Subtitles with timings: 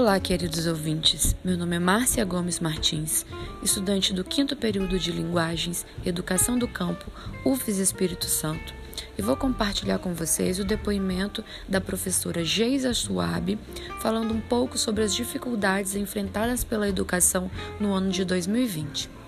[0.00, 1.36] Olá, queridos ouvintes.
[1.44, 3.26] Meu nome é Márcia Gomes Martins,
[3.62, 7.04] estudante do quinto período de Linguagens Educação do Campo,
[7.44, 8.72] UFES Espírito Santo,
[9.18, 13.58] e vou compartilhar com vocês o depoimento da professora Geisa Suabe,
[14.00, 19.19] falando um pouco sobre as dificuldades enfrentadas pela educação no ano de 2020.